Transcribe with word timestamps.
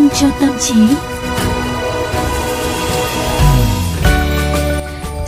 vitamin 0.00 0.10
cho 0.20 0.30
tâm 0.40 0.50
trí. 0.60 1.19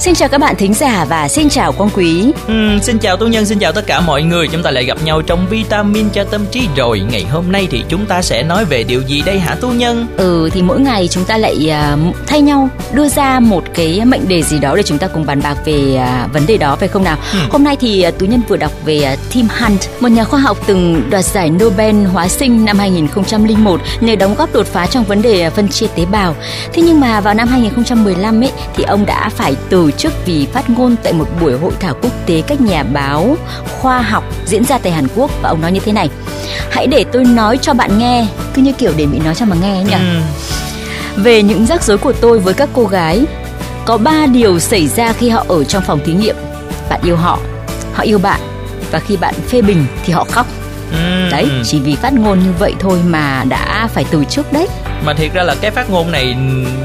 Xin 0.03 0.15
chào 0.15 0.29
các 0.29 0.38
bạn 0.38 0.57
thính 0.57 0.75
giả 0.75 1.07
và 1.09 1.29
xin 1.29 1.48
chào 1.48 1.73
Quang 1.73 1.91
Quý. 1.95 2.32
Uhm, 2.46 2.80
xin 2.80 2.98
chào 2.98 3.16
Tú 3.16 3.27
Nhân, 3.27 3.46
xin 3.46 3.59
chào 3.59 3.73
tất 3.73 3.87
cả 3.87 4.01
mọi 4.01 4.23
người. 4.23 4.48
Chúng 4.48 4.62
ta 4.62 4.71
lại 4.71 4.84
gặp 4.84 4.98
nhau 5.05 5.23
trong 5.23 5.46
Vitamin 5.51 6.11
cho 6.11 6.25
tâm 6.25 6.46
trí 6.51 6.69
rồi. 6.77 7.02
Ngày 7.11 7.25
hôm 7.25 7.52
nay 7.52 7.69
thì 7.71 7.84
chúng 7.89 8.07
ta 8.07 8.23
sẽ 8.23 8.43
nói 8.43 8.65
về 8.65 8.83
điều 8.83 9.02
gì 9.02 9.23
đây 9.27 9.38
hả 9.38 9.55
Tú 9.55 9.69
Nhân? 9.69 10.07
Ừ 10.16 10.51
thì 10.52 10.62
mỗi 10.62 10.80
ngày 10.80 11.09
chúng 11.09 11.25
ta 11.25 11.37
lại 11.37 11.73
uh, 11.95 12.16
thay 12.27 12.41
nhau 12.41 12.69
đưa 12.93 13.09
ra 13.09 13.41
một 13.41 13.65
cái 13.75 14.05
mệnh 14.05 14.29
đề 14.29 14.43
gì 14.43 14.59
đó 14.59 14.77
để 14.77 14.83
chúng 14.83 14.98
ta 14.98 15.09
cùng 15.09 15.27
bàn 15.27 15.41
bạc 15.43 15.57
về 15.65 16.01
uh, 16.25 16.32
vấn 16.32 16.46
đề 16.46 16.57
đó 16.57 16.77
phải 16.77 16.89
không 16.89 17.05
nào? 17.05 17.16
Ừ. 17.33 17.39
Hôm 17.50 17.64
nay 17.64 17.77
thì 17.80 18.05
uh, 18.09 18.19
Tú 18.19 18.27
Nhân 18.27 18.41
vừa 18.48 18.56
đọc 18.56 18.73
về 18.84 19.12
uh, 19.12 19.33
Tim 19.33 19.47
Hunt, 19.61 19.80
một 20.00 20.09
nhà 20.09 20.25
khoa 20.25 20.41
học 20.41 20.59
từng 20.66 21.11
đoạt 21.11 21.25
giải 21.25 21.50
Nobel 21.50 22.05
hóa 22.05 22.28
sinh 22.28 22.64
năm 22.64 22.78
2001 22.78 23.80
nhờ 24.00 24.16
đóng 24.16 24.34
góp 24.34 24.53
đột 24.53 24.66
phá 24.66 24.87
trong 24.87 25.05
vấn 25.05 25.23
đề 25.23 25.50
phân 25.50 25.69
chia 25.69 25.87
tế 25.87 26.05
bào. 26.05 26.34
Thế 26.73 26.83
nhưng 26.83 27.00
mà 27.00 27.20
vào 27.20 27.34
năm 27.34 27.48
2015 27.48 28.41
ấy 28.45 28.53
thì 28.77 28.84
ông 28.84 29.06
đã 29.06 29.28
phải 29.28 29.55
từ 29.70 29.91
chức 29.98 30.12
vì 30.27 30.46
phát 30.52 30.70
ngôn 30.70 30.96
tại 31.02 31.12
một 31.12 31.28
buổi 31.41 31.59
hội 31.59 31.73
thảo 31.80 31.95
quốc 32.02 32.12
tế 32.27 32.42
các 32.46 32.60
nhà 32.60 32.83
báo 32.83 33.37
khoa 33.80 34.02
học 34.02 34.24
diễn 34.46 34.64
ra 34.64 34.78
tại 34.78 34.92
Hàn 34.92 35.06
Quốc 35.16 35.30
và 35.42 35.48
ông 35.48 35.60
nói 35.60 35.73
như 35.73 35.80
thế 35.80 35.92
này. 35.92 36.09
Hãy 36.70 36.87
để 36.87 37.05
tôi 37.12 37.24
nói 37.24 37.59
cho 37.62 37.74
bạn 37.74 37.98
nghe 37.98 38.27
cứ 38.55 38.62
như 38.62 38.73
kiểu 38.73 38.92
để 38.97 39.06
mỹ 39.06 39.19
nói 39.24 39.34
cho 39.34 39.47
mà 39.47 39.56
nghe 39.62 39.84
nhỉ? 39.84 39.92
Ừ. 39.92 40.20
về 41.16 41.42
những 41.42 41.66
rắc 41.66 41.83
rối 41.83 41.98
của 41.98 42.12
tôi 42.12 42.38
với 42.38 42.55
các 42.55 42.69
cô 42.73 42.84
gái 42.84 43.24
có 43.84 43.97
ba 43.97 44.27
điều 44.27 44.59
xảy 44.59 44.88
ra 44.88 45.12
khi 45.12 45.28
họ 45.28 45.45
ở 45.48 45.64
trong 45.64 45.83
phòng 45.86 46.00
thí 46.05 46.12
nghiệm. 46.12 46.36
Bạn 46.91 47.00
yêu 47.05 47.16
họ 47.16 47.38
họ 47.95 48.02
yêu 48.02 48.19
bạn 48.19 48.41
và 48.91 48.98
khi 48.98 49.17
bạn 49.17 49.34
phê 49.48 49.62
bình 49.62 49.86
thì 50.05 50.12
họ 50.12 50.24
khóc 50.24 50.47
ừ. 50.93 51.29
đấy 51.31 51.48
chỉ 51.65 51.81
vì 51.81 51.97
phát 51.97 52.12
ngôn 52.12 52.39
như 52.39 52.53
vậy 52.59 52.75
thôi 52.81 52.98
mà 53.07 53.45
đã 53.48 53.89
phải 53.95 54.05
từ 54.11 54.25
chức 54.25 54.53
đấy. 54.53 54.67
Mà 55.05 55.15
thiệt 55.15 55.33
ra 55.33 55.43
là 55.43 55.55
cái 55.61 55.71
phát 55.71 55.91
ngôn 55.91 56.12
này 56.12 56.37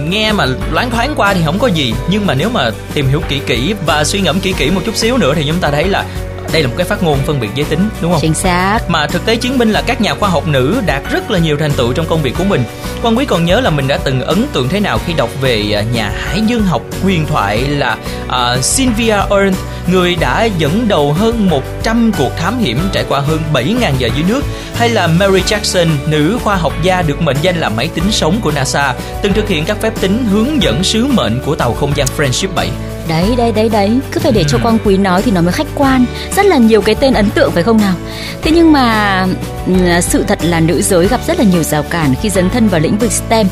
nghe 0.10 0.32
mà 0.32 0.46
loáng 0.72 0.90
thoáng 0.90 1.14
qua 1.16 1.34
thì 1.34 1.42
không 1.46 1.60
có 1.60 1.68
gì. 1.68 1.94
Nhưng 2.10 2.26
mà 2.26 2.34
nếu 2.34 2.50
mà 2.50 2.70
tìm 2.94 3.08
hiểu 3.08 3.22
kỹ 3.30 3.42
kỹ 3.46 3.74
và 3.86 4.04
suy 4.04 4.22
ngẫm 4.22 4.40
kỹ 4.40 4.54
kỹ 4.58 4.72
một 4.72 4.82
chút 4.86 4.96
xíu 4.96 5.18
nữa 5.18 5.34
thì 5.36 5.44
chúng 5.48 5.60
ta 5.60 5.72
thấy 5.72 5.84
là 5.88 6.06
đây 6.54 6.62
là 6.62 6.68
một 6.68 6.74
cái 6.78 6.88
phát 6.88 7.04
ngôn 7.04 7.18
phân 7.26 7.40
biệt 7.40 7.50
giới 7.56 7.66
tính 7.66 7.90
đúng 8.02 8.12
không? 8.12 8.22
Chính 8.22 8.34
xác. 8.34 8.80
Mà 8.88 9.08
thực 9.08 9.26
tế 9.26 9.36
chứng 9.36 9.58
minh 9.58 9.72
là 9.72 9.82
các 9.82 10.02
nhà 10.02 10.16
khoa 10.16 10.30
học 10.30 10.48
nữ 10.48 10.82
đạt 10.86 11.02
rất 11.12 11.32
là 11.32 11.40
nhiều 11.40 11.58
thành 11.58 11.72
tựu 11.72 11.94
trong 11.94 12.06
công 12.06 12.22
việc 12.22 12.34
của 12.38 12.44
mình. 12.44 12.64
Quan 13.04 13.18
quý 13.18 13.26
còn 13.26 13.46
nhớ 13.46 13.60
là 13.60 13.70
mình 13.70 13.88
đã 13.88 13.98
từng 14.04 14.22
ấn 14.22 14.46
tượng 14.54 14.70
thế 14.70 14.80
nào 14.80 15.00
khi 15.06 15.14
đọc 15.14 15.30
về 15.42 15.72
à, 15.76 15.82
nhà 15.94 16.12
hải 16.16 16.42
dương 16.42 16.64
học 16.64 16.82
huyền 17.04 17.26
thoại 17.26 17.58
là 17.58 17.98
uh, 18.26 18.64
Sylvia 18.64 19.18
Earth 19.30 19.58
người 19.92 20.16
đã 20.16 20.44
dẫn 20.58 20.88
đầu 20.88 21.14
hơn 21.14 21.50
100 21.50 22.12
cuộc 22.18 22.32
thám 22.38 22.60
hiểm 22.60 22.80
trải 22.94 23.06
qua 23.10 23.20
hơn 23.20 23.40
7.000 23.54 23.92
giờ 23.98 24.10
dưới 24.16 24.26
nước 24.28 24.42
hay 24.76 24.90
là 24.90 25.08
Mary 25.08 25.42
Jackson, 25.42 25.88
nữ 26.08 26.38
khoa 26.44 26.56
học 26.56 26.74
gia 26.84 27.02
được 27.02 27.22
mệnh 27.22 27.38
danh 27.42 27.60
là 27.60 27.70
máy 27.70 27.90
tính 27.96 28.12
sống 28.12 28.40
của 28.42 28.52
NASA, 28.52 28.96
từng 29.22 29.34
thực 29.34 29.48
hiện 29.48 29.66
các 29.66 29.82
phép 29.82 29.94
tính 30.02 30.26
hướng 30.32 30.64
dẫn 30.64 30.84
sứ 30.84 31.08
mệnh 31.08 31.40
của 31.46 31.56
tàu 31.56 31.74
không 31.74 31.92
gian 31.96 32.08
Friendship 32.18 32.48
7 32.56 32.70
đấy 33.08 33.34
đấy 33.38 33.52
đấy 33.52 33.70
đấy. 33.70 34.00
Cứ 34.12 34.20
phải 34.20 34.32
để 34.32 34.44
cho 34.48 34.58
quang 34.64 34.78
quý 34.86 34.98
nói 34.98 35.22
thì 35.22 35.32
nó 35.32 35.42
mới 35.42 35.52
khách 35.52 35.68
quan. 35.76 36.06
Rất 36.36 36.46
là 36.46 36.58
nhiều 36.58 36.82
cái 36.82 36.96
tên 36.96 37.14
ấn 37.14 37.30
tượng 37.30 37.52
phải 37.52 37.64
không 37.64 37.78
nào? 37.78 37.94
Thế 38.42 38.52
nhưng 38.52 38.72
mà 38.72 39.26
ừ, 39.68 39.74
sự 40.02 40.24
thật 40.24 40.40
là 40.42 40.60
nữ 40.60 40.82
giới 40.82 41.08
gặp 41.08 41.22
rất 41.28 41.40
là 41.40 41.46
nhiều 41.46 41.64
rào 41.64 41.84
cản 41.84 42.14
khi 42.22 42.30
dấn 42.30 42.50
thân 42.50 42.68
vào 42.68 42.80
lĩnh 42.80 42.98
vực 42.98 43.12
STEM 43.12 43.48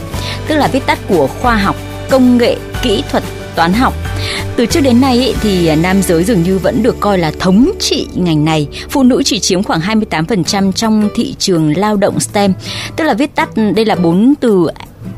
tức 0.48 0.56
là 0.56 0.68
viết 0.68 0.86
tắt 0.86 1.00
của 1.10 1.28
khoa 1.28 1.56
học 1.56 1.76
công 2.10 2.38
nghệ 2.38 2.56
kỹ 2.82 3.04
thuật 3.12 3.24
toán 3.56 3.74
học 3.74 3.94
từ 4.56 4.66
trước 4.66 4.80
đến 4.82 5.02
nay 5.02 5.36
thì 5.42 5.68
à, 5.68 5.76
nam 5.76 6.02
giới 6.02 6.24
dường 6.24 6.44
như 6.44 6.58
vẫn 6.58 6.84
được 6.84 7.00
coi 7.00 7.18
là 7.18 7.32
thống 7.40 7.72
trị 7.80 8.08
ngành 8.16 8.46
này. 8.46 8.68
Phụ 8.90 9.04
nữ 9.04 9.22
chỉ 9.26 9.40
chiếm 9.40 9.64
khoảng 9.64 9.80
28% 9.80 10.72
trong 10.72 11.10
thị 11.16 11.36
trường 11.40 11.78
lao 11.78 11.98
động 11.98 12.20
STEM. 12.20 12.54
Tức 12.96 13.04
là 13.04 13.14
viết 13.14 13.36
tắt 13.36 13.50
ừ, 13.56 13.72
đây 13.76 13.86
là 13.86 13.96
bốn 13.96 14.34
từ 14.40 14.68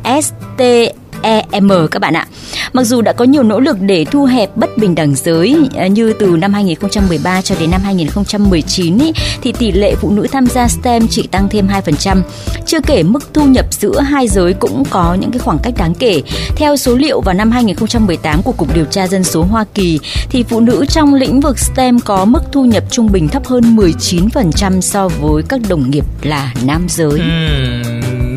STEM 0.04 1.70
các 1.92 2.00
bạn 2.00 2.14
ạ. 2.14 2.28
Mặc 2.74 2.84
dù 2.84 3.02
đã 3.02 3.14
có 3.14 3.26
nhiều 3.26 3.44
nỗ 3.44 3.60
lực 3.60 3.78
để 3.82 4.06
thu 4.06 4.26
hẹp 4.26 4.58
bất 4.58 4.78
bình 4.78 4.96
đẳng 4.96 5.16
giới 5.16 5.58
à, 5.76 5.88
như 5.88 6.14
từ 6.20 6.26
năm 6.26 6.54
2013 6.54 7.42
cho 7.42 7.56
đến 7.60 7.72
năm 7.72 7.82
2019 7.84 8.98
ý, 8.98 9.14
thì 9.42 9.52
tỷ 9.52 9.72
lệ 9.72 9.96
phụ 9.96 10.12
nữ 10.12 10.28
tham 10.32 10.46
gia 10.48 10.68
STEM 10.68 11.08
chỉ 11.08 11.28
tăng 11.28 11.50
thêm 11.50 11.68
2%. 11.68 12.22
Chưa 12.66 12.80
kể 12.82 13.04
mức 13.04 13.34
thu 13.34 13.46
nhập 13.46 13.66
giữa 13.74 14.02
hai 14.02 14.28
giới 14.28 14.54
cũng 14.54 14.84
có 14.90 15.18
những 15.20 15.32
cái 15.32 15.40
khoảng 15.40 15.60
cách 15.64 15.74
đáng 15.78 15.94
kể. 15.94 16.22
Theo 16.56 16.78
số 16.78 16.96
liệu 16.96 17.22
vào 17.22 17.36
năm 17.36 17.52
2018 17.52 18.42
của 18.42 18.52
Cục 18.52 18.76
Điều 18.76 18.86
tra 18.86 19.08
Dân 19.08 19.24
số 19.24 19.44
Hoa 19.44 19.66
Kỳ 19.74 20.00
thì 20.30 20.44
phụ 20.44 20.60
nữ 20.60 20.86
trong 20.90 21.14
lĩnh 21.14 21.40
vực 21.40 21.60
STEM 21.60 22.00
có 22.00 22.26
mức 22.26 22.42
thu 22.52 22.66
nhập 22.66 22.84
trung 22.92 23.12
bình 23.12 23.28
thấp 23.28 23.46
hơn 23.46 23.76
19% 23.76 24.82
so 24.82 25.08
với 25.08 25.44
các 25.50 25.60
đồng 25.70 25.92
nghiệp 25.92 26.06
là 26.22 26.54
nam 26.66 26.86
giới. 26.90 27.20
Ừ, 27.20 27.26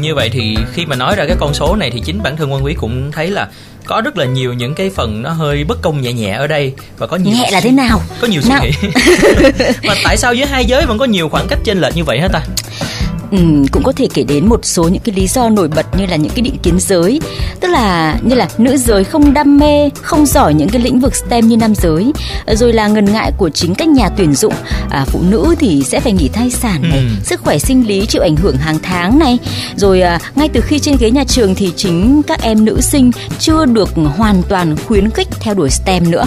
như 0.01 0.15
vậy 0.15 0.31
thì 0.33 0.57
khi 0.73 0.87
mà 0.87 0.97
nói 0.97 1.17
ra 1.17 1.27
cái 1.27 1.37
con 1.41 1.55
số 1.55 1.77
này 1.77 1.91
thì 1.91 2.01
chính 2.01 2.23
bản 2.23 2.37
thân 2.37 2.53
Quân 2.53 2.65
Quý 2.65 2.75
cũng 2.75 3.13
thấy 3.13 3.31
là 3.31 3.49
có 3.91 4.01
rất 4.01 4.17
là 4.17 4.25
nhiều 4.25 4.53
những 4.53 4.75
cái 4.75 4.91
phần 4.91 5.23
nó 5.23 5.31
hơi 5.31 5.65
bất 5.65 5.83
công 5.83 6.01
nhẹ 6.01 6.13
nhẹ 6.13 6.31
ở 6.31 6.47
đây 6.47 6.73
và 6.99 7.07
có 7.07 7.17
nhiều 7.17 7.35
nhẹ 7.35 7.51
là 7.51 7.61
thế 7.61 7.71
nào? 7.71 8.01
có 8.21 8.29
nhiều 8.29 8.43
suy 8.43 8.55
nghĩ. 8.63 8.71
Mà 9.85 9.95
tại 10.05 10.17
sao 10.17 10.35
giữa 10.35 10.45
hai 10.45 10.65
giới 10.65 10.87
vẫn 10.87 10.99
có 10.99 11.05
nhiều 11.05 11.29
khoảng 11.29 11.47
cách 11.49 11.59
chênh 11.65 11.81
lệch 11.81 11.97
như 11.97 12.05
vậy 12.05 12.21
hả 12.21 12.29
ta 12.29 12.41
Ừ, 13.31 13.39
cũng 13.73 13.83
có 13.83 13.93
thể 13.93 14.09
kể 14.15 14.23
đến 14.23 14.49
một 14.49 14.61
số 14.63 14.83
những 14.83 15.03
cái 15.05 15.15
lý 15.15 15.27
do 15.27 15.49
nổi 15.49 15.69
bật 15.69 15.87
như 15.99 16.07
là 16.07 16.17
những 16.17 16.33
cái 16.35 16.43
định 16.43 16.59
kiến 16.63 16.81
giới 16.81 17.21
tức 17.61 17.69
là 17.69 18.19
như 18.23 18.35
là 18.35 18.49
nữ 18.59 18.77
giới 18.77 19.05
không 19.05 19.35
đam 19.35 19.59
mê 19.59 19.91
không 20.03 20.27
giỏi 20.27 20.55
những 20.55 20.69
cái 20.69 20.83
lĩnh 20.83 21.01
vực 21.01 21.17
STEM 21.17 21.49
như 21.49 21.57
nam 21.57 21.75
giới 21.75 22.13
rồi 22.47 22.73
là 22.73 22.89
ngần 22.89 23.05
ngại 23.05 23.33
của 23.37 23.51
chính 23.51 23.75
các 23.75 23.89
nhà 23.89 24.09
tuyển 24.17 24.35
dụng. 24.35 24.55
À, 24.91 25.05
phụ 25.07 25.21
nữ 25.31 25.55
thì 25.59 25.83
sẽ 25.83 26.01
phải 26.01 26.13
nghỉ 26.13 26.29
thai 26.29 26.51
sản 26.51 26.83
này 26.83 26.99
ừ. 26.99 27.05
sức 27.25 27.41
khỏe 27.41 27.59
sinh 27.59 27.87
lý 27.87 28.07
chịu 28.07 28.23
ảnh 28.23 28.37
hưởng 28.37 28.57
hàng 28.57 28.79
tháng 28.83 29.19
này. 29.19 29.39
Rồi 29.77 30.01
à, 30.01 30.19
ngay 30.35 30.49
từ 30.49 30.61
khi 30.61 30.79
trên 30.79 30.97
ghế 31.01 31.11
nhà 31.11 31.25
trường 31.25 31.55
thì 31.55 31.73
chính 31.77 32.23
các 32.27 32.43
em 32.43 32.65
nữ 32.65 32.81
sinh 32.81 33.11
chưa 33.39 33.65
được 33.65 33.91
hoàn 34.17 34.43
toàn 34.49 34.77
khuyến 34.87 35.11
khích 35.11 35.29
theo 35.41 35.55
đuổi 35.55 35.71
STEM 35.71 36.11
nữa 36.11 36.25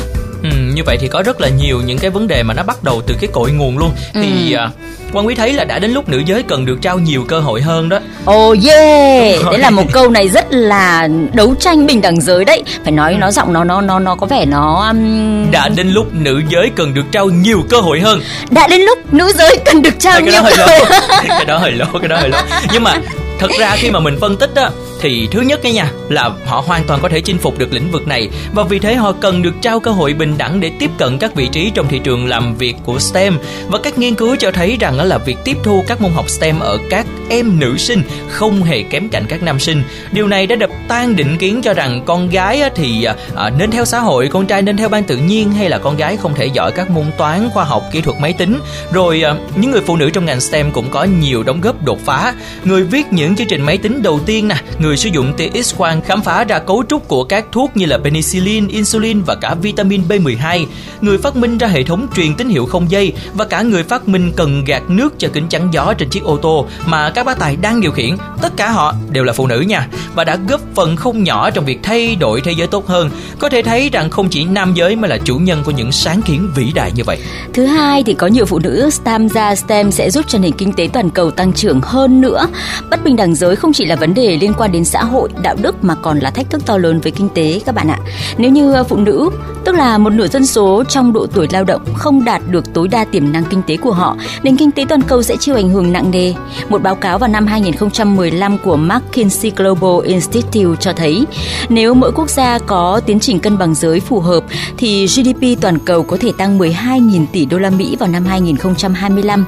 như 0.76 0.84
vậy 0.86 0.98
thì 1.02 1.08
có 1.08 1.22
rất 1.22 1.42
là 1.42 1.50
nhiều 1.50 1.82
những 1.86 1.98
cái 1.98 2.10
vấn 2.10 2.28
đề 2.28 2.44
mà 2.44 2.54
nó 2.54 2.64
bắt 2.64 2.84
đầu 2.84 3.02
từ 3.08 3.16
cái 3.22 3.30
cội 3.34 3.52
nguồn 3.52 3.78
luôn. 3.78 3.92
Ừ. 4.14 4.22
thì 4.24 4.56
uh, 4.56 4.72
quan 5.14 5.28
quý 5.28 5.36
thấy 5.36 5.54
là 5.54 5.64
đã 5.64 5.80
đến 5.80 5.92
lúc 5.92 6.10
nữ 6.10 6.22
giới 6.26 6.44
cần 6.44 6.66
được 6.66 6.82
trao 6.82 7.00
nhiều 7.00 7.26
cơ 7.28 7.40
hội 7.40 7.62
hơn 7.62 7.90
đó. 7.90 8.00
Oh 8.32 8.58
yeah! 8.66 9.44
Đấy 9.46 9.58
là 9.58 9.70
một 9.70 9.84
câu 9.92 10.10
này 10.10 10.30
rất 10.30 10.46
là 10.50 11.08
đấu 11.34 11.56
tranh 11.60 11.86
bình 11.86 12.02
đẳng 12.02 12.22
giới 12.22 12.46
đấy. 12.46 12.64
Phải 12.84 12.92
nói 12.92 13.18
nó 13.20 13.32
giọng 13.32 13.54
nó 13.54 13.64
nó 13.64 13.82
nó 13.82 14.00
nó 14.00 14.16
có 14.16 14.28
vẻ 14.28 14.46
nó 14.46 14.88
um... 14.88 15.52
đã 15.52 15.70
đến 15.70 15.90
lúc 15.90 16.14
nữ 16.14 16.42
giới 16.50 16.72
cần 16.76 16.94
được 16.94 17.06
trao 17.12 17.26
nhiều 17.26 17.64
cơ 17.70 17.80
hội 17.80 18.00
hơn. 18.00 18.22
Đã 18.50 18.68
đến 18.68 18.82
lúc 18.82 19.14
nữ 19.14 19.32
giới 19.36 19.58
cần 19.66 19.82
được 19.82 20.00
trao 20.00 20.20
nhiều 20.20 20.42
cơ 20.58 20.66
hội 20.66 20.82
cái 21.28 21.46
đó 21.46 21.58
hơi 21.58 21.72
lố 21.72 21.86
cái 22.00 22.08
đó 22.08 22.18
hơi 22.18 22.30
lố. 22.30 22.38
Nhưng 22.74 22.84
mà 22.84 22.98
thật 23.44 23.52
ra 23.60 23.76
khi 23.80 23.90
mà 23.90 24.00
mình 24.00 24.18
phân 24.20 24.38
tích 24.38 24.56
á 24.56 24.70
thì 25.02 25.28
thứ 25.32 25.42
nhất 25.42 25.60
cái 25.64 25.74
nha 25.74 25.92
là 26.10 26.32
họ 26.46 26.64
hoàn 26.68 26.84
toàn 26.84 27.00
có 27.02 27.10
thể 27.10 27.22
chinh 27.22 27.38
phục 27.38 27.60
được 27.60 27.74
lĩnh 27.74 27.92
vực 27.92 28.08
này 28.08 28.30
và 28.54 28.64
vì 28.64 28.80
thế 28.80 28.96
họ 28.96 29.12
cần 29.12 29.42
được 29.42 29.54
trao 29.62 29.80
cơ 29.80 29.92
hội 29.92 30.14
bình 30.14 30.38
đẳng 30.38 30.60
để 30.60 30.72
tiếp 30.80 30.90
cận 30.98 31.18
các 31.18 31.36
vị 31.36 31.48
trí 31.52 31.72
trong 31.74 31.88
thị 31.88 32.00
trường 32.04 32.28
làm 32.28 32.56
việc 32.56 32.76
của 32.86 33.00
STEM 33.00 33.38
và 33.68 33.80
các 33.84 33.98
nghiên 33.98 34.16
cứu 34.16 34.36
cho 34.40 34.52
thấy 34.52 34.78
rằng 34.80 35.00
là 35.00 35.18
việc 35.18 35.38
tiếp 35.44 35.58
thu 35.64 35.84
các 35.88 36.02
môn 36.02 36.12
học 36.12 36.30
STEM 36.30 36.60
ở 36.60 36.78
các 36.90 37.06
em 37.30 37.60
nữ 37.60 37.78
sinh 37.78 38.02
không 38.30 38.64
hề 38.64 38.84
kém 38.84 39.10
cạnh 39.10 39.26
các 39.30 39.44
nam 39.44 39.60
sinh. 39.60 39.84
Điều 40.12 40.28
này 40.28 40.48
đã 40.48 40.56
đập 40.56 40.70
tan 40.88 41.16
định 41.16 41.38
kiến 41.38 41.62
cho 41.62 41.74
rằng 41.74 42.02
con 42.06 42.30
gái 42.30 42.70
thì 42.76 43.04
à, 43.04 43.16
à, 43.36 43.50
nên 43.50 43.72
theo 43.72 43.86
xã 43.86 44.00
hội, 44.00 44.30
con 44.32 44.46
trai 44.46 44.62
nên 44.62 44.78
theo 44.78 44.90
ban 44.90 45.04
tự 45.04 45.18
nhiên 45.18 45.52
hay 45.52 45.70
là 45.70 45.78
con 45.78 45.98
gái 45.98 46.18
không 46.18 46.36
thể 46.36 46.46
giỏi 46.46 46.72
các 46.72 46.90
môn 46.90 47.06
toán, 47.18 47.50
khoa 47.54 47.64
học, 47.64 47.84
kỹ 47.92 48.02
thuật 48.02 48.20
máy 48.20 48.34
tính. 48.34 48.60
Rồi 48.92 49.22
à, 49.22 49.36
những 49.56 49.72
người 49.72 49.82
phụ 49.82 49.96
nữ 49.96 50.10
trong 50.10 50.26
ngành 50.26 50.42
STEM 50.42 50.72
cũng 50.72 50.90
có 50.90 51.04
nhiều 51.04 51.44
đóng 51.44 51.62
góp 51.62 51.86
đột 51.86 52.00
phá. 52.06 52.34
Người 52.64 52.84
viết 52.84 53.14
những 53.14 53.33
chương 53.36 53.48
trình 53.48 53.62
máy 53.62 53.78
tính 53.78 54.04
đầu 54.04 54.20
tiên 54.26 54.48
nè, 54.48 54.56
người 54.80 54.94
người 54.94 54.98
sử 54.98 55.10
dụng 55.10 55.34
tia 55.38 55.64
X 55.64 55.76
quang 55.78 56.02
khám 56.02 56.22
phá 56.22 56.44
ra 56.44 56.60
cấu 56.60 56.84
trúc 56.90 57.08
của 57.08 57.24
các 57.24 57.46
thuốc 57.52 57.78
như 57.78 57.86
là 57.86 57.98
penicillin, 57.98 58.68
insulin 58.68 59.22
và 59.22 59.36
cả 59.36 59.56
vitamin 59.62 60.02
B12, 60.10 60.66
người 61.02 61.18
phát 61.18 61.36
minh 61.36 61.58
ra 61.58 61.68
hệ 61.68 61.84
thống 61.84 62.08
truyền 62.16 62.36
tín 62.36 62.50
hiệu 62.50 62.66
không 62.66 62.92
dây 62.92 63.14
và 63.34 63.46
cả 63.46 63.62
người 63.62 63.84
phát 63.84 64.08
minh 64.08 64.32
cần 64.36 64.64
gạt 64.66 64.84
nước 64.88 65.20
cho 65.20 65.28
kính 65.34 65.48
chắn 65.50 65.70
gió 65.72 65.94
trên 65.94 66.10
chiếc 66.10 66.24
ô 66.24 66.38
tô 66.38 66.66
mà 66.86 67.10
các 67.10 67.26
bác 67.26 67.40
tài 67.40 67.56
đang 67.56 67.82
điều 67.82 67.92
khiển. 67.92 68.18
Tất 68.42 68.58
cả 68.58 68.72
họ 68.72 68.94
đều 69.10 69.24
là 69.24 69.34
phụ 69.34 69.48
nữ 69.48 69.60
nha 69.60 69.88
và 70.16 70.24
đã 70.24 70.38
góp 70.48 70.62
phần 70.76 70.96
không 70.96 71.24
nhỏ 71.24 71.50
trong 71.50 71.66
việc 71.66 71.80
thay 71.84 72.16
đổi 72.16 72.42
thế 72.42 72.52
giới 72.52 72.68
tốt 72.68 72.88
hơn. 72.88 73.10
Có 73.40 73.50
thể 73.50 73.62
thấy 73.62 73.90
rằng 73.90 74.10
không 74.10 74.30
chỉ 74.30 74.44
nam 74.46 74.74
giới 74.74 74.96
mới 74.96 75.10
là 75.10 75.18
chủ 75.18 75.36
nhân 75.36 75.64
của 75.66 75.72
những 75.72 75.92
sáng 75.92 76.22
kiến 76.22 76.50
vĩ 76.56 76.72
đại 76.76 76.92
như 76.96 77.04
vậy. 77.04 77.18
Thứ 77.54 77.66
hai 77.66 78.04
thì 78.04 78.14
có 78.14 78.28
nhiều 78.28 78.46
phụ 78.46 78.60
nữ 78.60 78.90
tham 79.06 79.30
gia 79.30 79.56
STEM 79.56 79.92
sẽ 79.92 80.10
giúp 80.10 80.26
cho 80.28 80.40
nền 80.40 80.52
kinh 80.52 80.74
tế 80.74 80.90
toàn 80.94 81.10
cầu 81.10 81.32
tăng 81.32 81.54
trưởng 81.54 81.82
hơn 81.82 82.22
nữa. 82.22 82.48
Bất 82.90 83.04
bình 83.04 83.16
đẳng 83.16 83.23
giới 83.32 83.56
không 83.56 83.74
chỉ 83.74 83.86
là 83.86 83.96
vấn 83.96 84.14
đề 84.14 84.38
liên 84.38 84.54
quan 84.58 84.72
đến 84.72 84.86
xã 84.86 85.04
hội, 85.04 85.30
đạo 85.44 85.56
đức 85.62 85.84
mà 85.84 85.96
còn 85.96 86.20
là 86.20 86.32
thách 86.32 86.50
thức 86.50 86.66
to 86.66 86.78
lớn 86.78 87.00
với 87.00 87.12
kinh 87.12 87.30
tế 87.30 87.62
các 87.66 87.76
bạn 87.76 87.88
ạ. 87.88 88.00
Nếu 88.38 88.52
như 88.52 88.74
ờ, 88.74 88.84
phụ 88.84 88.98
nữ, 88.98 89.30
tức 89.66 89.76
là 89.76 89.98
một 89.98 90.10
nửa 90.10 90.28
dân 90.28 90.46
số 90.46 90.84
trong 90.84 91.14
độ 91.14 91.28
tuổi 91.34 91.48
lao 91.52 91.64
động 91.64 91.82
không 91.94 92.26
đạt 92.26 92.42
được 92.50 92.74
tối 92.74 92.88
đa 92.88 93.06
tiềm 93.06 93.32
năng 93.32 93.44
kinh 93.44 93.62
tế 93.68 93.78
của 93.78 93.92
họ, 93.92 94.18
nền 94.44 94.58
kinh 94.58 94.72
tế 94.72 94.86
toàn 94.90 95.02
cầu 95.02 95.24
sẽ 95.24 95.36
chịu 95.40 95.56
ảnh 95.56 95.70
hưởng 95.70 95.92
nặng 95.92 96.12
nề. 96.12 96.34
Một 96.70 96.82
báo 96.82 96.96
cáo 96.96 97.18
vào 97.18 97.30
năm 97.30 97.48
2015 97.48 98.58
của 98.58 98.78
McKinsey 98.78 99.52
Global 99.56 100.08
Institute 100.08 100.76
cho 100.80 100.94
thấy, 100.94 101.26
nếu 101.70 101.94
mỗi 101.94 102.12
quốc 102.12 102.30
gia 102.30 102.60
có 102.60 103.02
tiến 103.06 103.20
trình 103.20 103.40
cân 103.40 103.58
bằng 103.58 103.76
giới 103.76 104.00
phù 104.00 104.20
hợp 104.20 104.44
thì 104.78 105.06
GDP 105.06 105.62
toàn 105.62 105.80
cầu 105.80 106.04
có 106.04 106.18
thể 106.20 106.32
tăng 106.38 106.60
12.000 106.60 107.26
tỷ 107.32 107.46
đô 107.46 107.58
la 107.58 107.70
Mỹ 107.70 107.96
vào 108.00 108.10
năm 108.10 108.26
2025. 108.26 109.46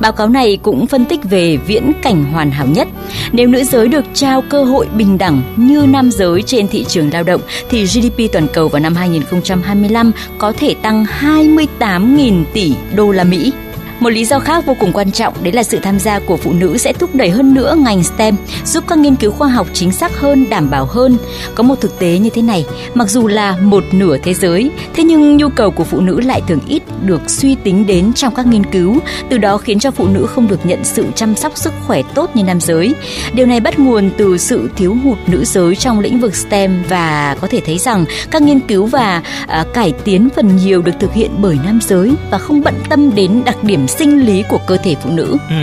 Báo 0.00 0.12
cáo 0.12 0.28
này 0.28 0.58
cũng 0.62 0.86
phân 0.86 1.04
tích 1.04 1.20
về 1.30 1.56
viễn 1.56 1.92
cảnh 2.02 2.24
hoàn 2.32 2.50
hảo 2.50 2.66
nhất 2.66 2.88
nếu 3.32 3.48
nữ 3.48 3.64
giới 3.64 3.88
được 3.88 4.04
trao 4.14 4.42
cơ 4.42 4.64
hội 4.64 4.86
bình 4.96 5.18
đẳng 5.18 5.42
như 5.56 5.86
nam 5.88 6.10
giới 6.10 6.42
trên 6.42 6.68
thị 6.68 6.84
trường 6.88 7.12
lao 7.12 7.22
động, 7.22 7.40
thì 7.68 7.84
GDP 7.84 8.32
toàn 8.32 8.46
cầu 8.52 8.68
vào 8.68 8.80
năm 8.80 8.94
2025 8.94 10.12
có 10.38 10.52
thể 10.52 10.74
tăng 10.82 11.04
28.000 11.20 12.44
tỷ 12.52 12.74
đô 12.94 13.10
la 13.10 13.24
Mỹ. 13.24 13.52
Một 14.00 14.10
lý 14.10 14.24
do 14.24 14.38
khác 14.38 14.66
vô 14.66 14.76
cùng 14.80 14.92
quan 14.92 15.12
trọng 15.12 15.34
đấy 15.42 15.52
là 15.52 15.62
sự 15.62 15.78
tham 15.82 15.98
gia 15.98 16.18
của 16.18 16.36
phụ 16.36 16.52
nữ 16.52 16.78
sẽ 16.78 16.92
thúc 16.92 17.14
đẩy 17.14 17.30
hơn 17.30 17.54
nữa 17.54 17.76
ngành 17.78 18.04
STEM, 18.04 18.36
giúp 18.64 18.84
các 18.88 18.98
nghiên 18.98 19.16
cứu 19.16 19.30
khoa 19.30 19.48
học 19.48 19.66
chính 19.72 19.92
xác 19.92 20.18
hơn, 20.20 20.46
đảm 20.50 20.70
bảo 20.70 20.84
hơn. 20.84 21.16
Có 21.54 21.62
một 21.62 21.80
thực 21.80 21.98
tế 21.98 22.18
như 22.18 22.30
thế 22.30 22.42
này, 22.42 22.64
mặc 22.94 23.10
dù 23.10 23.26
là 23.26 23.56
một 23.60 23.84
nửa 23.92 24.18
thế 24.18 24.34
giới, 24.34 24.70
thế 24.94 25.04
nhưng 25.04 25.36
nhu 25.36 25.48
cầu 25.48 25.70
của 25.70 25.84
phụ 25.84 26.00
nữ 26.00 26.20
lại 26.20 26.42
thường 26.48 26.60
ít 26.68 26.82
được 27.02 27.30
suy 27.30 27.54
tính 27.54 27.86
đến 27.86 28.12
trong 28.12 28.34
các 28.34 28.46
nghiên 28.46 28.66
cứu, 28.66 28.98
từ 29.28 29.38
đó 29.38 29.56
khiến 29.56 29.78
cho 29.78 29.90
phụ 29.90 30.08
nữ 30.08 30.26
không 30.26 30.48
được 30.48 30.66
nhận 30.66 30.84
sự 30.84 31.06
chăm 31.14 31.36
sóc 31.36 31.52
sức 31.56 31.72
khỏe 31.86 32.02
tốt 32.14 32.30
như 32.36 32.42
nam 32.42 32.60
giới. 32.60 32.94
Điều 33.32 33.46
này 33.46 33.60
bắt 33.60 33.78
nguồn 33.78 34.10
từ 34.18 34.38
sự 34.38 34.70
thiếu 34.76 34.96
hụt 35.04 35.18
nữ 35.26 35.44
giới 35.44 35.76
trong 35.76 36.00
lĩnh 36.00 36.20
vực 36.20 36.36
STEM 36.36 36.82
và 36.88 37.36
có 37.40 37.46
thể 37.46 37.60
thấy 37.66 37.78
rằng 37.78 38.04
các 38.30 38.42
nghiên 38.42 38.60
cứu 38.60 38.86
và 38.86 39.22
à, 39.46 39.64
cải 39.74 39.92
tiến 40.04 40.28
phần 40.36 40.56
nhiều 40.56 40.82
được 40.82 40.92
thực 41.00 41.12
hiện 41.14 41.30
bởi 41.38 41.58
nam 41.64 41.78
giới 41.82 42.12
và 42.30 42.38
không 42.38 42.62
bận 42.62 42.74
tâm 42.88 43.14
đến 43.14 43.42
đặc 43.44 43.64
điểm 43.64 43.83
sinh 43.88 44.26
lý 44.26 44.42
của 44.48 44.58
cơ 44.66 44.76
thể 44.76 44.94
phụ 45.02 45.10
nữ. 45.10 45.36
Ừ. 45.50 45.56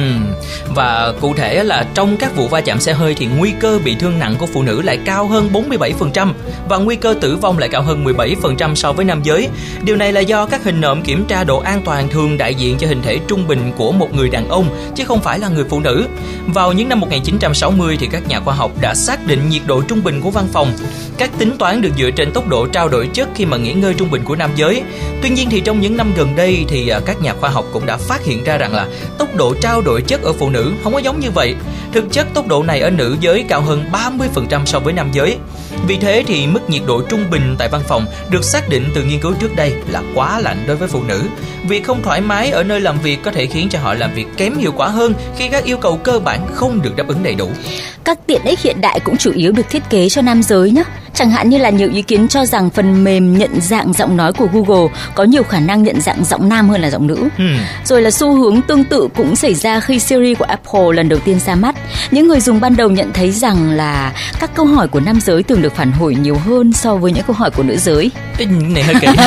Và 0.75 1.13
cụ 1.21 1.33
thể 1.33 1.63
là 1.63 1.85
trong 1.93 2.17
các 2.17 2.35
vụ 2.35 2.47
va 2.47 2.61
chạm 2.61 2.79
xe 2.79 2.93
hơi 2.93 3.15
thì 3.15 3.27
nguy 3.37 3.51
cơ 3.59 3.79
bị 3.85 3.95
thương 3.95 4.19
nặng 4.19 4.35
của 4.39 4.45
phụ 4.45 4.63
nữ 4.63 4.81
lại 4.81 4.99
cao 5.05 5.27
hơn 5.27 5.49
47% 5.53 6.33
và 6.69 6.77
nguy 6.77 6.95
cơ 6.95 7.15
tử 7.21 7.35
vong 7.35 7.57
lại 7.57 7.69
cao 7.69 7.81
hơn 7.81 8.03
17% 8.05 8.75
so 8.75 8.91
với 8.91 9.05
nam 9.05 9.21
giới. 9.23 9.49
Điều 9.83 9.95
này 9.95 10.13
là 10.13 10.19
do 10.19 10.45
các 10.45 10.63
hình 10.63 10.81
nộm 10.81 11.01
kiểm 11.01 11.25
tra 11.27 11.43
độ 11.43 11.59
an 11.59 11.81
toàn 11.85 12.09
thường 12.09 12.37
đại 12.37 12.55
diện 12.55 12.77
cho 12.77 12.87
hình 12.87 13.01
thể 13.01 13.19
trung 13.27 13.47
bình 13.47 13.71
của 13.77 13.91
một 13.91 14.13
người 14.13 14.29
đàn 14.29 14.49
ông, 14.49 14.93
chứ 14.95 15.05
không 15.05 15.21
phải 15.21 15.39
là 15.39 15.49
người 15.49 15.63
phụ 15.69 15.79
nữ. 15.79 16.05
Vào 16.47 16.73
những 16.73 16.89
năm 16.89 16.99
1960 16.99 17.97
thì 17.99 18.07
các 18.11 18.27
nhà 18.27 18.39
khoa 18.39 18.53
học 18.53 18.71
đã 18.81 18.95
xác 18.95 19.27
định 19.27 19.49
nhiệt 19.49 19.61
độ 19.65 19.81
trung 19.81 20.03
bình 20.03 20.21
của 20.21 20.29
văn 20.29 20.47
phòng. 20.53 20.73
Các 21.17 21.29
tính 21.37 21.57
toán 21.57 21.81
được 21.81 21.91
dựa 21.97 22.11
trên 22.11 22.31
tốc 22.31 22.47
độ 22.47 22.67
trao 22.67 22.89
đổi 22.89 23.09
chất 23.13 23.29
khi 23.35 23.45
mà 23.45 23.57
nghỉ 23.57 23.73
ngơi 23.73 23.93
trung 23.93 24.11
bình 24.11 24.23
của 24.23 24.35
nam 24.35 24.51
giới. 24.55 24.83
Tuy 25.21 25.29
nhiên 25.29 25.49
thì 25.49 25.61
trong 25.61 25.81
những 25.81 25.97
năm 25.97 26.13
gần 26.17 26.35
đây 26.35 26.65
thì 26.67 26.87
à, 26.87 26.99
các 27.05 27.21
nhà 27.21 27.33
khoa 27.33 27.49
học 27.49 27.65
cũng 27.73 27.85
đã 27.85 27.97
phát 27.97 28.10
phát 28.11 28.25
hiện 28.25 28.43
ra 28.43 28.57
rằng 28.57 28.73
là 28.73 28.87
tốc 29.17 29.35
độ 29.35 29.55
trao 29.61 29.81
đổi 29.81 30.01
chất 30.01 30.21
ở 30.21 30.33
phụ 30.33 30.49
nữ 30.49 30.71
không 30.83 30.93
có 30.93 30.99
giống 30.99 31.19
như 31.19 31.31
vậy. 31.31 31.55
Thực 31.93 32.11
chất 32.11 32.27
tốc 32.33 32.47
độ 32.47 32.63
này 32.63 32.79
ở 32.79 32.89
nữ 32.89 33.17
giới 33.19 33.45
cao 33.49 33.61
hơn 33.61 33.85
30% 33.91 34.65
so 34.65 34.79
với 34.79 34.93
nam 34.93 35.09
giới. 35.13 35.37
Vì 35.87 35.97
thế 35.97 36.23
thì 36.27 36.47
mức 36.47 36.69
nhiệt 36.69 36.81
độ 36.87 37.01
trung 37.09 37.23
bình 37.31 37.55
tại 37.57 37.69
văn 37.69 37.81
phòng 37.87 38.05
được 38.29 38.43
xác 38.43 38.69
định 38.69 38.85
từ 38.95 39.03
nghiên 39.03 39.19
cứu 39.19 39.33
trước 39.39 39.55
đây 39.55 39.73
là 39.87 40.01
quá 40.15 40.39
lạnh 40.39 40.63
đối 40.67 40.77
với 40.77 40.87
phụ 40.87 41.03
nữ. 41.03 41.23
Việc 41.67 41.85
không 41.85 42.01
thoải 42.03 42.21
mái 42.21 42.51
ở 42.51 42.63
nơi 42.63 42.81
làm 42.81 42.99
việc 42.99 43.19
có 43.23 43.31
thể 43.31 43.45
khiến 43.45 43.67
cho 43.69 43.79
họ 43.79 43.93
làm 43.93 44.13
việc 44.13 44.25
kém 44.37 44.57
hiệu 44.57 44.71
quả 44.75 44.87
hơn 44.87 45.13
khi 45.37 45.47
các 45.49 45.63
yêu 45.63 45.77
cầu 45.77 45.97
cơ 45.97 46.19
bản 46.19 46.47
không 46.53 46.81
được 46.81 46.95
đáp 46.95 47.07
ứng 47.07 47.23
đầy 47.23 47.35
đủ. 47.35 47.49
Các 48.03 48.19
tiện 48.27 48.41
ích 48.43 48.59
hiện 48.59 48.81
đại 48.81 48.99
cũng 48.99 49.17
chủ 49.17 49.31
yếu 49.31 49.51
được 49.51 49.69
thiết 49.69 49.83
kế 49.89 50.09
cho 50.09 50.21
nam 50.21 50.43
giới 50.43 50.71
nhé. 50.71 50.83
Chẳng 51.13 51.29
hạn 51.29 51.49
như 51.49 51.57
là 51.57 51.69
nhiều 51.69 51.89
ý 51.93 52.01
kiến 52.01 52.27
cho 52.27 52.45
rằng 52.45 52.69
phần 52.69 53.03
mềm 53.03 53.37
nhận 53.37 53.61
dạng 53.61 53.93
giọng 53.93 54.17
nói 54.17 54.33
của 54.33 54.47
Google 54.53 54.87
có 55.15 55.23
nhiều 55.23 55.43
khả 55.43 55.59
năng 55.59 55.83
nhận 55.83 56.01
dạng 56.01 56.25
giọng 56.25 56.49
nam 56.49 56.69
hơn 56.69 56.81
là 56.81 56.89
giọng 56.89 57.07
nữ. 57.07 57.27
Hmm. 57.37 57.57
Rồi 57.85 58.01
là 58.01 58.11
xu 58.11 58.33
hướng 58.35 58.61
tương 58.61 58.83
tự 58.83 59.07
cũng 59.15 59.35
xảy 59.35 59.53
ra 59.53 59.79
khi 59.79 59.99
Siri 59.99 60.33
của 60.33 60.45
Apple 60.45 60.81
lần 60.93 61.09
đầu 61.09 61.19
tiên 61.19 61.39
ra 61.45 61.55
mắt. 61.55 61.75
Những 62.11 62.27
người 62.27 62.39
dùng 62.39 62.61
ban 62.61 62.75
đầu 62.75 62.89
nhận 62.89 63.13
thấy 63.13 63.31
rằng 63.31 63.71
là 63.71 64.11
các 64.39 64.55
câu 64.55 64.65
hỏi 64.65 64.87
của 64.87 64.99
nam 64.99 65.21
giới 65.21 65.43
thường 65.43 65.61
được 65.61 65.75
phản 65.75 65.91
hồi 65.91 66.15
nhiều 66.15 66.35
hơn 66.45 66.73
so 66.73 66.95
với 66.95 67.11
những 67.11 67.23
câu 67.27 67.35
hỏi 67.35 67.51
của 67.51 67.63
nữ 67.63 67.77
giới. 67.77 68.11
Cái 68.37 68.47
này 68.47 68.83
hơi 68.83 68.95
kỳ. 69.01 69.07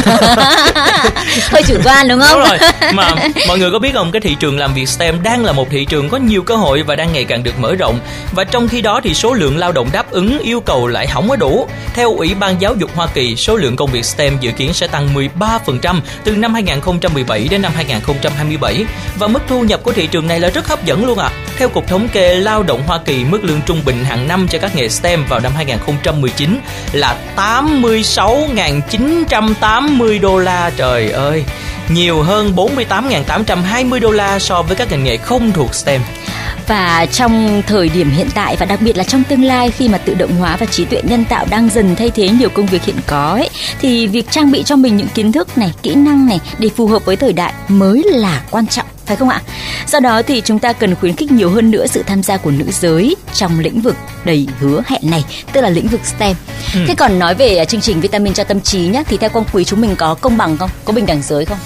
hơi 1.51 1.63
chủ 1.63 1.75
quan 1.85 2.09
đúng 2.09 2.21
không? 2.21 2.41
Đúng 2.41 2.49
rồi. 2.49 2.59
Mà 2.95 3.15
mọi 3.49 3.59
người 3.59 3.71
có 3.71 3.79
biết 3.79 3.91
không, 3.95 4.13
cái 4.13 4.21
thị 4.21 4.37
trường 4.41 4.59
làm 4.59 4.75
việc 4.75 4.89
STEM 4.89 5.23
đang 5.23 5.45
là 5.45 5.53
một 5.53 5.71
thị 5.71 5.85
trường 5.85 6.09
có 6.09 6.17
nhiều 6.17 6.43
cơ 6.43 6.57
hội 6.57 6.83
và 6.83 6.97
đang 6.97 7.13
ngày 7.13 7.25
càng 7.25 7.43
được 7.43 7.59
mở 7.61 7.75
rộng. 7.75 7.99
Và 8.33 8.45
trong 8.45 8.69
khi 8.69 8.81
đó 8.81 9.01
thì 9.05 9.15
số 9.15 9.35
lượng 9.35 9.59
lao 9.59 9.73
động 9.73 9.89
đáp 9.93 10.11
ứng 10.11 10.39
yêu 10.39 10.61
cầu 10.61 10.87
lại 10.87 11.07
không 11.07 11.29
có 11.29 11.37
đủ. 11.37 11.69
Theo 11.95 12.17
Ủy 12.17 12.35
ban 12.35 12.61
Giáo 12.61 12.75
dục 12.75 12.91
Hoa 12.95 13.07
Kỳ, 13.15 13.37
số 13.37 13.57
lượng 13.57 13.77
công 13.77 13.91
việc 13.91 14.05
STEM 14.05 14.39
dự 14.41 14.51
kiến 14.51 14.73
sẽ 14.73 14.87
tăng 14.87 15.15
13% 15.15 16.01
từ 16.25 16.37
năm 16.37 16.55
2017 16.55 17.49
đến 17.51 17.63
năm 17.63 17.73
2027 17.75 18.85
và 19.19 19.27
mức 19.27 19.41
thu 19.49 19.63
nhập 19.63 19.81
của 19.83 19.93
thị 19.93 20.07
trường 20.07 20.29
này 20.29 20.41
là 20.41 20.51
rất 20.51 20.69
hấp 20.69 20.85
dẫn 20.85 21.07
luôn 21.07 21.19
ạ. 21.19 21.29
À. 21.29 21.33
Theo 21.59 21.69
Cục 21.69 21.89
Thống 21.89 22.09
kê 22.09 22.35
Lao 22.35 22.63
động 22.63 22.83
Hoa 22.87 22.99
Kỳ, 23.05 23.25
mức 23.25 23.45
lương 23.45 23.61
trung 23.67 23.81
bình 23.85 24.05
hàng 24.05 24.29
năm 24.29 24.49
cho 24.49 24.59
các 24.59 24.77
nghề 24.77 24.89
STEM 24.89 25.25
vào 25.29 25.41
năm 25.41 25.53
2019 25.57 26.59
là 26.93 27.17
86.980 27.37 30.21
đô 30.21 30.39
la 30.39 30.71
trời 30.77 31.11
ơi 31.11 31.45
nhiều 31.89 32.23
hơn 32.23 32.53
48.820 32.57 34.01
đô 34.01 34.11
la 34.11 34.39
so 34.39 34.63
với 34.63 34.77
các 34.77 34.91
ngành 34.91 35.05
nghề 35.05 35.17
không 35.17 35.53
thuộc 35.53 35.75
STEM 35.75 36.01
và 36.67 37.07
trong 37.07 37.63
thời 37.67 37.89
điểm 37.89 38.11
hiện 38.11 38.29
tại 38.35 38.57
và 38.57 38.67
đặc 38.67 38.81
biệt 38.83 38.97
là 38.97 39.05
trong 39.05 39.25
tương 39.25 39.45
lai 39.45 39.71
khi 39.71 39.89
mà 39.89 39.99
tự 39.99 40.15
động 40.15 40.37
hóa 40.37 40.57
và 40.57 40.67
trí 40.67 40.85
tuệ 40.85 41.03
nhân 41.03 41.25
tạo 41.25 41.47
đang 41.51 41.69
dần 41.69 41.97
thay 41.97 42.11
thế 42.11 42.29
nhiều 42.29 42.49
công 42.49 42.67
việc 42.67 42.85
hiện 42.85 42.97
có 43.07 43.33
ấy 43.33 43.51
thì 43.81 44.07
việc 44.07 44.31
trang 44.31 44.53
bị 44.53 44.63
cho 44.63 44.77
mình 44.77 44.97
những 44.97 45.09
kiến 45.15 45.33
thức 45.33 45.59
này 45.59 45.73
kỹ 45.83 45.95
năng 45.95 46.27
này 46.27 46.41
để 46.59 46.69
phù 46.77 46.87
hợp 46.87 47.05
với 47.05 47.17
thời 47.17 47.33
đại 47.33 47.53
mới 47.69 48.03
là 48.13 48.43
quan 48.51 48.67
trọng 48.67 48.87
phải 49.07 49.17
không 49.17 49.29
ạ? 49.29 49.43
Do 49.87 50.01
đó 50.01 50.23
thì 50.23 50.43
chúng 50.45 50.59
ta 50.59 50.73
cần 50.73 50.95
khuyến 50.95 51.17
khích 51.17 51.33
nhiều 51.33 51.51
hơn 51.51 51.71
nữa 51.71 51.87
sự 51.87 52.03
tham 52.07 52.23
gia 52.23 52.37
của 52.37 52.51
nữ 52.51 52.65
giới 52.71 53.17
trong 53.35 53.61
lĩnh 53.61 53.81
vực 53.81 53.97
đầy 54.25 54.47
hứa 54.61 54.83
hẹn 54.87 55.11
này, 55.11 55.25
tức 55.53 55.61
là 55.61 55.69
lĩnh 55.69 55.89
vực 55.89 56.01
STEM. 56.05 56.37
Ừ. 56.75 56.81
Thế 56.89 56.95
còn 56.95 57.19
nói 57.19 57.35
về 57.35 57.65
chương 57.65 57.81
trình 57.81 58.01
vitamin 58.01 58.35
cho 58.35 58.45
tâm 58.45 58.61
trí 58.61 58.81
nhé, 58.81 59.03
thì 59.09 59.17
theo 59.17 59.31
quang 59.31 59.45
quý 59.53 59.65
chúng 59.65 59.81
mình 59.81 59.97
có 59.97 60.15
công 60.15 60.37
bằng 60.37 60.57
không? 60.57 60.71
Có 60.85 60.93
bình 60.93 61.07
đẳng 61.07 61.23
giới 61.23 61.45
không? 61.45 61.59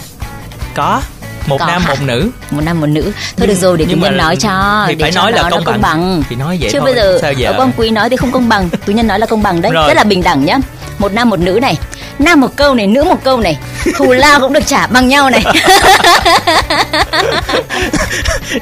Có 0.75 1.03
một 1.49 1.61
nam 1.67 1.83
hả? 1.83 1.89
một 1.89 2.01
nữ. 2.07 2.31
Một 2.51 2.61
nam 2.65 2.81
một 2.81 2.87
nữ. 2.87 3.03
Thôi 3.03 3.13
nhưng, 3.37 3.49
được 3.49 3.55
rồi 3.55 3.79
để 3.79 3.85
tú 3.85 3.97
nhân 3.97 4.17
nói 4.17 4.37
cho 4.37 4.85
thì 4.89 4.95
để 4.95 5.03
phải 5.03 5.11
nói 5.13 5.33
là 5.33 5.51
công, 5.51 5.65
công 5.65 5.81
bằng. 5.81 6.23
thì 6.29 6.37
nói 6.37 6.59
vậy 6.61 6.71
chứ 6.73 6.79
thôi. 6.79 6.87
bây 6.87 6.95
giờ 6.95 7.19
Sao 7.23 7.33
giờ? 7.33 7.51
ở 7.51 7.57
quang 7.57 7.73
quý 7.77 7.91
nói 7.91 8.11
thì 8.11 8.17
không 8.17 8.33
công 8.33 8.49
bằng 8.49 8.69
tú 8.87 8.93
nhân 8.93 9.07
nói 9.07 9.19
là 9.19 9.27
công 9.27 9.43
bằng 9.43 9.63
đấy. 9.63 9.73
Rất 9.73 9.95
là 9.95 10.05
bình 10.05 10.23
đẳng 10.23 10.45
nhá. 10.45 10.59
Một 10.99 11.13
nam 11.13 11.31
một 11.31 11.41
nữ 11.41 11.59
này. 11.63 11.77
Nam 12.19 12.41
một 12.41 12.57
câu 12.57 12.75
này 12.75 12.87
nữ 12.87 13.05
một 13.05 13.25
câu 13.25 13.41
này. 13.41 13.59
Thù 13.97 14.13
lao 14.13 14.41
cũng 14.41 14.53
được 14.53 14.67
trả 14.67 14.87
bằng 14.87 15.09
nhau 15.09 15.31
này. 15.31 15.45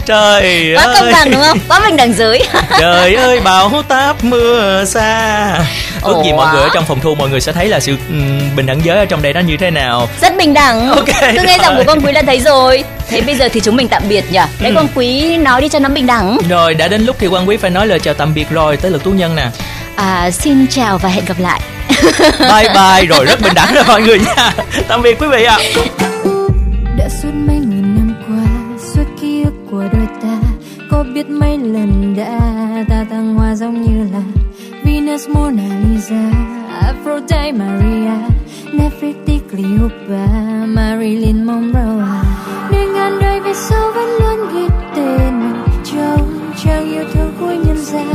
Trời 0.07 0.75
quá 0.77 0.85
ơi. 0.85 0.97
công 1.01 1.13
bằng 1.13 1.31
đúng 1.31 1.41
không? 1.41 1.59
Quá 1.69 1.81
bình 1.81 1.97
đẳng 1.97 2.15
giới. 2.15 2.43
Trời 2.79 3.15
ơi 3.15 3.41
bão 3.41 3.83
táp 3.89 4.25
mưa 4.25 4.85
xa 4.85 5.59
ước 6.03 6.23
gì 6.25 6.33
mọi 6.33 6.55
người 6.55 6.63
ở 6.63 6.69
trong 6.75 6.85
phòng 6.85 7.01
thu 7.01 7.15
mọi 7.15 7.29
người 7.29 7.41
sẽ 7.41 7.53
thấy 7.53 7.69
là 7.69 7.81
sự 7.81 7.97
um, 8.09 8.57
bình 8.57 8.67
đẳng 8.67 8.85
giới 8.85 8.99
ở 8.99 9.05
trong 9.05 9.23
đây 9.23 9.33
nó 9.33 9.41
như 9.41 9.57
thế 9.57 9.71
nào. 9.71 10.09
Rất 10.21 10.37
bình 10.39 10.55
đẳng. 10.55 10.91
Ok 10.91 11.09
tôi 11.37 11.47
nghe 11.47 11.59
giọng 11.63 11.77
của 11.77 11.85
con 11.87 12.01
quý 12.01 12.13
đã 12.13 12.23
thấy 12.23 12.41
rồi. 12.41 12.85
Thế 13.09 13.21
bây 13.21 13.35
giờ 13.35 13.49
thì 13.53 13.61
chúng 13.61 13.77
mình 13.77 13.89
tạm 13.89 14.03
biệt 14.09 14.25
nhỉ? 14.31 14.41
Đấy 14.61 14.71
ừ. 14.71 14.73
con 14.75 14.89
quý 14.95 15.37
nói 15.37 15.61
đi 15.61 15.69
cho 15.69 15.79
nó 15.79 15.89
bình 15.89 16.07
đẳng. 16.07 16.39
Rồi 16.49 16.75
đã 16.75 16.89
đến 16.89 17.05
lúc 17.05 17.17
thì 17.19 17.27
quan 17.27 17.49
quý 17.49 17.57
phải 17.57 17.71
nói 17.71 17.87
lời 17.87 17.99
chào 17.99 18.15
tạm 18.15 18.35
biệt 18.35 18.51
rồi. 18.51 18.77
Tới 18.77 18.91
lượt 18.91 19.05
tú 19.05 19.11
nhân 19.11 19.37
nè. 19.37 19.51
À, 19.97 20.31
xin 20.31 20.67
chào 20.67 20.99
và 20.99 21.09
hẹn 21.09 21.25
gặp 21.25 21.37
lại. 21.39 21.61
Bye 22.39 22.69
bye. 22.69 23.07
Rồi 23.07 23.25
rất 23.25 23.41
bình 23.41 23.55
đẳng 23.55 23.75
rồi 23.75 23.85
mọi 23.89 24.03
người 24.03 24.19
nha. 24.19 24.53
Tạm 24.89 25.03
biệt 25.03 25.19
quý 25.21 25.27
vị 25.27 25.45
ạ. 25.45 25.59
À. 25.59 25.81
đã 26.99 27.09
suốt 27.23 27.31
mấy 27.35 27.57
nghìn 27.57 27.97
năm 27.97 28.15
qua 28.27 28.47
suốt 28.95 29.05
ký 29.21 29.43
ức 29.45 29.55
của 29.71 29.85
đôi 29.93 30.07
ta 30.23 30.49
có 30.91 31.05
biết 31.15 31.29
mấy 31.31 31.59
lần 31.59 32.15
đã 32.17 32.41
ta 32.89 33.05
thăng 33.11 33.35
hoa 33.35 33.55
giống 33.55 33.83
như 33.83 34.13
là 34.13 34.21
Venus, 35.07 35.29
Mona 35.29 35.63
Lisa, 35.85 36.25
Aphrodite, 36.83 37.53
Maria, 37.53 38.17
Nefertiti, 38.75 39.39
Cleopatra, 39.49 40.67
Marilyn 40.67 41.45
Monroe. 41.45 42.23
Nơi 42.71 42.87
ngàn 42.95 43.19
đời 43.21 43.41
về 43.41 43.53
sau 43.55 43.93
vẫn 43.95 44.09
luôn 44.21 44.49
ghi 44.55 44.67
tên 44.97 45.41
mình 45.41 45.63
trong 45.85 46.41
trang 46.65 46.93
yêu 46.93 47.05
thương 47.13 47.33
của 47.41 47.53
nhân 47.67 47.77
gian. 47.79 48.07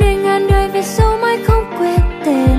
Nơi 0.00 0.16
ngàn 0.16 0.46
đời 0.50 0.68
về 0.68 0.82
sau 0.82 1.18
mãi 1.22 1.38
không 1.46 1.64
quên 1.78 2.00
tên. 2.24 2.57